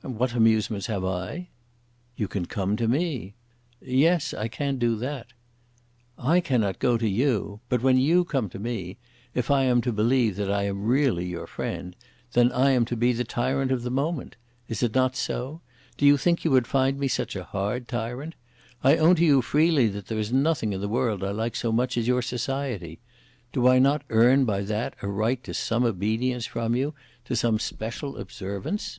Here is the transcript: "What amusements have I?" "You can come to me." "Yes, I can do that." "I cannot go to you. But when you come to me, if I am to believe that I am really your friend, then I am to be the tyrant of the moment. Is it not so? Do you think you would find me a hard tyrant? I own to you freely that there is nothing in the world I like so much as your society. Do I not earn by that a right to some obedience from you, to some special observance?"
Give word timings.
"What 0.00 0.32
amusements 0.32 0.86
have 0.86 1.04
I?" 1.04 1.50
"You 2.16 2.26
can 2.26 2.46
come 2.46 2.74
to 2.78 2.88
me." 2.88 3.34
"Yes, 3.82 4.32
I 4.32 4.48
can 4.48 4.78
do 4.78 4.96
that." 4.96 5.34
"I 6.18 6.40
cannot 6.40 6.78
go 6.78 6.96
to 6.96 7.06
you. 7.06 7.60
But 7.68 7.82
when 7.82 7.98
you 7.98 8.24
come 8.24 8.48
to 8.48 8.58
me, 8.58 8.96
if 9.34 9.50
I 9.50 9.64
am 9.64 9.82
to 9.82 9.92
believe 9.92 10.36
that 10.36 10.50
I 10.50 10.62
am 10.62 10.84
really 10.86 11.26
your 11.26 11.46
friend, 11.46 11.94
then 12.32 12.50
I 12.52 12.70
am 12.70 12.86
to 12.86 12.96
be 12.96 13.12
the 13.12 13.24
tyrant 13.24 13.70
of 13.70 13.82
the 13.82 13.90
moment. 13.90 14.36
Is 14.68 14.82
it 14.82 14.94
not 14.94 15.16
so? 15.16 15.60
Do 15.98 16.06
you 16.06 16.16
think 16.16 16.46
you 16.46 16.50
would 16.50 16.66
find 16.66 16.98
me 16.98 17.10
a 17.36 17.42
hard 17.44 17.86
tyrant? 17.86 18.36
I 18.82 18.96
own 18.96 19.16
to 19.16 19.24
you 19.26 19.42
freely 19.42 19.88
that 19.88 20.06
there 20.06 20.18
is 20.18 20.32
nothing 20.32 20.72
in 20.72 20.80
the 20.80 20.88
world 20.88 21.22
I 21.22 21.30
like 21.32 21.54
so 21.54 21.70
much 21.70 21.98
as 21.98 22.08
your 22.08 22.22
society. 22.22 23.00
Do 23.52 23.68
I 23.68 23.78
not 23.80 24.02
earn 24.08 24.46
by 24.46 24.62
that 24.62 24.96
a 25.02 25.08
right 25.08 25.44
to 25.44 25.52
some 25.52 25.84
obedience 25.84 26.46
from 26.46 26.74
you, 26.74 26.94
to 27.26 27.36
some 27.36 27.58
special 27.58 28.16
observance?" 28.16 28.98